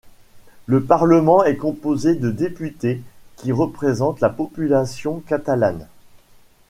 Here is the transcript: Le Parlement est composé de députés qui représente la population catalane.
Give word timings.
Le 0.65 0.81
Parlement 0.83 1.43
est 1.43 1.57
composé 1.57 2.15
de 2.15 2.31
députés 2.31 3.03
qui 3.35 3.51
représente 3.51 4.19
la 4.19 4.31
population 4.31 5.19
catalane. 5.27 5.85